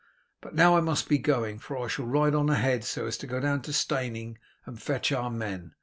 [0.41, 3.27] But now I must be going, for I shall ride on ahead so as to
[3.27, 5.75] go down to Steyning and fetch our men.